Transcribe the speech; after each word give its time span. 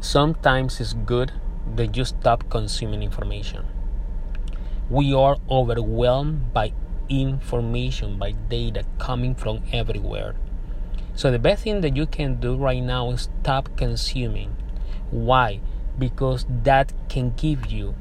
sometimes 0.00 0.80
it's 0.80 0.92
good 0.92 1.32
that 1.76 1.96
you 1.96 2.04
stop 2.04 2.48
consuming 2.50 3.02
information. 3.02 3.66
We 4.90 5.12
are 5.12 5.36
overwhelmed 5.50 6.52
by 6.52 6.72
information, 7.08 8.18
by 8.18 8.32
data 8.32 8.84
coming 8.98 9.34
from 9.34 9.62
everywhere. 9.72 10.34
So, 11.14 11.30
the 11.30 11.38
best 11.38 11.64
thing 11.64 11.80
that 11.80 11.96
you 11.96 12.06
can 12.06 12.40
do 12.40 12.56
right 12.56 12.82
now 12.82 13.10
is 13.10 13.28
stop 13.42 13.76
consuming. 13.76 14.56
Why? 15.10 15.60
Because 15.98 16.46
that 16.62 16.92
can 17.08 17.34
give 17.34 17.66
you 17.66 17.94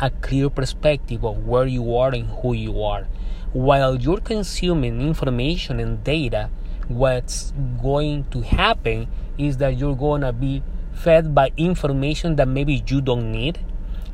a 0.00 0.10
clear 0.10 0.50
perspective 0.50 1.24
of 1.24 1.46
where 1.46 1.66
you 1.66 1.96
are 1.96 2.10
and 2.10 2.28
who 2.42 2.52
you 2.52 2.82
are. 2.82 3.06
While 3.52 3.96
you're 3.96 4.20
consuming 4.20 5.00
information 5.00 5.80
and 5.80 6.02
data, 6.02 6.50
what's 6.88 7.52
going 7.80 8.24
to 8.30 8.40
happen 8.42 9.08
is 9.38 9.58
that 9.58 9.78
you're 9.78 9.96
going 9.96 10.22
to 10.22 10.32
be 10.32 10.62
fed 10.98 11.34
by 11.34 11.52
information 11.56 12.36
that 12.36 12.48
maybe 12.48 12.82
you 12.86 13.00
don't 13.00 13.30
need 13.30 13.58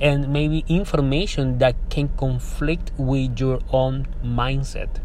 and 0.01 0.29
maybe 0.29 0.65
information 0.69 1.59
that 1.59 1.74
can 1.88 2.09
conflict 2.16 2.93
with 2.98 3.41
your 3.41 3.60
own 3.70 4.07
mindset. 4.23 5.01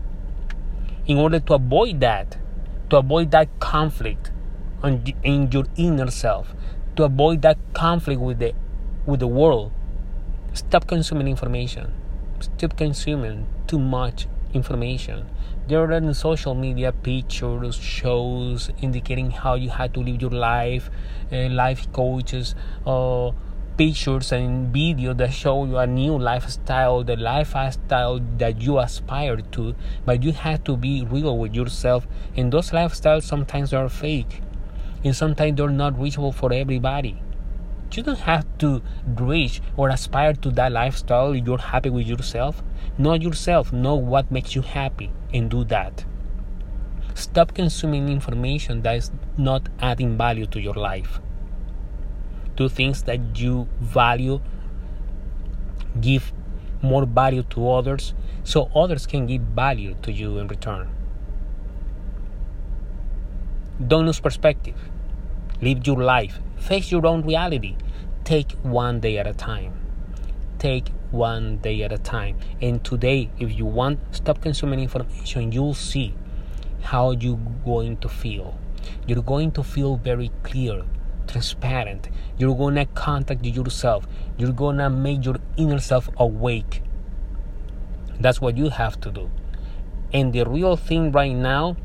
In 1.05 1.17
order 1.17 1.39
to 1.39 1.53
avoid 1.53 2.01
that, 2.01 2.37
to 2.89 2.97
avoid 2.97 3.31
that 3.31 3.47
conflict 3.59 4.31
in 4.83 5.49
your 5.51 5.65
inner 5.75 6.11
self, 6.11 6.53
to 6.95 7.03
avoid 7.03 7.41
that 7.43 7.57
conflict 7.73 8.19
with 8.19 8.39
the 8.39 8.53
with 9.05 9.21
the 9.21 9.27
world, 9.27 9.71
stop 10.53 10.87
consuming 10.87 11.27
information. 11.27 11.93
Stop 12.39 12.77
consuming 12.77 13.47
too 13.67 13.79
much 13.79 14.27
information. 14.53 15.25
There 15.67 15.83
are 15.83 15.91
in 15.91 16.13
social 16.13 16.55
media 16.55 16.91
pictures, 16.91 17.75
shows 17.75 18.71
indicating 18.81 19.31
how 19.31 19.55
you 19.55 19.69
had 19.69 19.93
to 19.93 19.99
live 19.99 20.21
your 20.21 20.31
life, 20.31 20.89
uh, 21.31 21.49
life 21.49 21.91
coaches, 21.91 22.55
uh, 22.85 23.31
pictures 23.77 24.33
and 24.33 24.73
video 24.73 25.13
that 25.13 25.31
show 25.31 25.63
you 25.63 25.77
a 25.77 25.87
new 25.87 26.17
lifestyle, 26.17 27.03
the 27.03 27.15
lifestyle 27.15 28.19
that 28.37 28.61
you 28.61 28.79
aspire 28.79 29.37
to, 29.37 29.73
but 30.05 30.21
you 30.21 30.33
have 30.33 30.63
to 30.65 30.75
be 30.75 31.05
real 31.05 31.37
with 31.37 31.53
yourself. 31.53 32.07
And 32.35 32.51
those 32.51 32.71
lifestyles 32.71 33.23
sometimes 33.23 33.73
are 33.73 33.87
fake, 33.87 34.41
and 35.03 35.15
sometimes 35.15 35.55
they're 35.57 35.69
not 35.69 35.97
reachable 35.97 36.33
for 36.33 36.51
everybody. 36.51 37.21
You 37.91 38.03
don't 38.03 38.19
have 38.19 38.45
to 38.59 38.81
reach 39.17 39.61
or 39.75 39.89
aspire 39.89 40.33
to 40.33 40.51
that 40.51 40.71
lifestyle 40.71 41.31
if 41.33 41.45
you're 41.45 41.57
happy 41.57 41.89
with 41.89 42.07
yourself. 42.07 42.61
Know 42.97 43.13
yourself, 43.13 43.73
know 43.73 43.95
what 43.95 44.31
makes 44.31 44.55
you 44.55 44.61
happy, 44.61 45.11
and 45.33 45.49
do 45.49 45.63
that. 45.65 46.05
Stop 47.15 47.53
consuming 47.53 48.09
information 48.09 48.83
that 48.83 48.95
is 48.95 49.11
not 49.37 49.69
adding 49.79 50.17
value 50.17 50.45
to 50.47 50.59
your 50.59 50.75
life 50.75 51.19
do 52.59 52.67
things 52.67 53.03
that 53.03 53.39
you 53.39 53.67
value, 53.79 54.39
give 56.01 56.33
more 56.81 57.05
value 57.05 57.43
to 57.43 57.69
others 57.71 58.13
so 58.43 58.69
others 58.75 59.07
can 59.07 59.25
give 59.25 59.41
value 59.41 59.95
to 60.01 60.11
you 60.11 60.37
in 60.37 60.47
return. 60.47 60.89
Don't 63.87 64.05
lose 64.05 64.19
perspective. 64.19 64.75
Live 65.61 65.85
your 65.85 66.01
life. 66.03 66.39
Face 66.57 66.91
your 66.91 67.05
own 67.05 67.21
reality. 67.23 67.75
Take 68.23 68.51
one 68.63 68.99
day 68.99 69.17
at 69.17 69.27
a 69.27 69.33
time. 69.33 69.73
Take 70.57 70.89
one 71.11 71.57
day 71.57 71.83
at 71.83 71.91
a 71.91 71.97
time. 71.97 72.37
And 72.61 72.83
today, 72.83 73.29
if 73.39 73.57
you 73.57 73.65
want, 73.65 73.99
stop 74.11 74.41
consuming 74.41 74.79
information. 74.79 75.51
You'll 75.51 75.73
see 75.73 76.13
how 76.81 77.11
you're 77.11 77.39
going 77.65 77.97
to 77.97 78.09
feel. 78.09 78.57
You're 79.07 79.23
going 79.23 79.51
to 79.53 79.63
feel 79.63 79.97
very 79.97 80.31
clear 80.43 80.83
transparent. 81.29 82.09
You're 82.37 82.55
gonna 82.55 82.85
contact 82.87 83.45
yourself. 83.45 84.07
You're 84.37 84.51
gonna 84.51 84.89
make 84.89 85.23
your 85.25 85.37
inner 85.57 85.79
self 85.79 86.09
awake. 86.17 86.81
That's 88.19 88.41
what 88.41 88.57
you 88.57 88.69
have 88.69 88.99
to 89.01 89.11
do. 89.11 89.29
And 90.11 90.33
the 90.33 90.43
real 90.43 90.75
thing 90.75 91.11
right 91.11 91.35
now, 91.35 91.77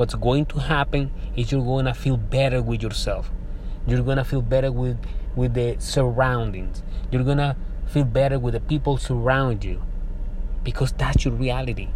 what's 0.00 0.14
going 0.14 0.46
to 0.46 0.58
happen 0.58 1.10
is 1.36 1.52
you're 1.52 1.62
gonna 1.62 1.92
feel 1.92 2.16
better 2.16 2.62
with 2.62 2.82
yourself. 2.82 3.30
You're 3.86 4.02
gonna 4.02 4.24
feel 4.24 4.40
better 4.40 4.72
with 4.72 4.96
with 5.36 5.52
the 5.52 5.76
surroundings. 5.78 6.82
You're 7.10 7.22
gonna 7.22 7.54
feel 7.86 8.04
better 8.04 8.38
with 8.38 8.54
the 8.54 8.60
people 8.60 8.96
surround 8.96 9.62
you. 9.62 9.82
Because 10.64 10.92
that's 10.92 11.26
your 11.26 11.34
reality. 11.34 11.88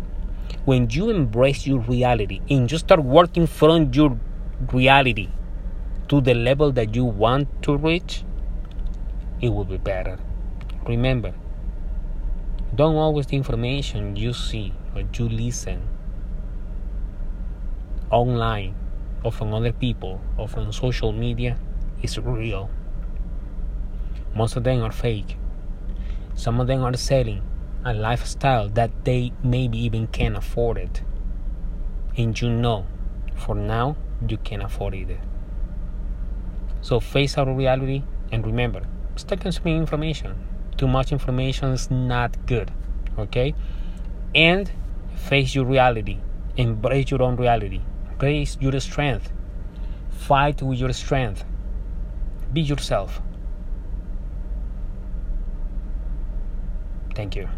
When 0.66 0.90
you 0.90 1.08
embrace 1.08 1.66
your 1.66 1.80
reality 1.80 2.42
and 2.50 2.70
you 2.70 2.76
start 2.76 3.02
working 3.02 3.46
from 3.46 3.90
your 3.94 4.18
reality, 4.70 5.30
to 6.08 6.20
the 6.20 6.34
level 6.34 6.72
that 6.72 6.94
you 6.94 7.06
want 7.06 7.48
to 7.62 7.74
reach, 7.74 8.22
it 9.40 9.48
will 9.48 9.64
be 9.64 9.78
better. 9.78 10.18
Remember, 10.86 11.32
don't 12.74 12.96
always 12.96 13.26
the 13.28 13.36
information 13.36 14.14
you 14.14 14.34
see 14.34 14.74
or 14.94 15.04
you 15.14 15.26
listen 15.26 15.93
online 18.10 18.74
or 19.22 19.32
from 19.32 19.54
other 19.54 19.72
people 19.72 20.20
or 20.36 20.48
from 20.48 20.72
social 20.72 21.12
media 21.12 21.58
is 22.02 22.18
real. 22.18 22.70
Most 24.34 24.56
of 24.56 24.64
them 24.64 24.82
are 24.82 24.92
fake. 24.92 25.36
Some 26.34 26.60
of 26.60 26.66
them 26.66 26.82
are 26.82 26.96
selling 26.96 27.42
a 27.84 27.94
lifestyle 27.94 28.68
that 28.70 28.90
they 29.04 29.32
maybe 29.42 29.78
even 29.78 30.06
can't 30.06 30.36
afford 30.36 30.78
it. 30.78 31.02
And 32.16 32.40
you 32.40 32.50
know, 32.50 32.86
for 33.34 33.54
now, 33.54 33.96
you 34.26 34.38
can't 34.38 34.62
afford 34.62 34.94
it. 34.94 35.18
So 36.80 37.00
face 37.00 37.38
our 37.38 37.52
reality 37.52 38.02
and 38.32 38.46
remember, 38.46 38.82
stop 39.16 39.40
consuming 39.40 39.78
information. 39.78 40.34
Too 40.76 40.88
much 40.88 41.12
information 41.12 41.70
is 41.70 41.90
not 41.90 42.46
good. 42.46 42.70
Okay? 43.18 43.54
And 44.34 44.70
face 45.14 45.54
your 45.54 45.64
reality. 45.64 46.18
Embrace 46.56 47.10
your 47.10 47.22
own 47.22 47.36
reality. 47.36 47.80
Embrace 48.10 48.56
your 48.60 48.78
strength. 48.80 49.32
Fight 50.10 50.62
with 50.62 50.78
your 50.78 50.92
strength. 50.92 51.44
Be 52.52 52.60
yourself. 52.60 53.20
Thank 57.14 57.36
you. 57.36 57.48